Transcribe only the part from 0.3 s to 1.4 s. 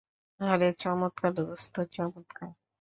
আরে, চমৎকার,